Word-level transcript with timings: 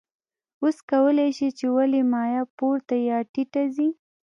اوس 0.61 0.77
کولی 0.89 1.29
شئ 1.37 1.49
چې 1.57 1.65
ولې 1.75 2.01
مایع 2.13 2.43
پورته 2.57 2.95
یا 3.09 3.17
ټیټه 3.33 3.63
ځي. 3.75 3.89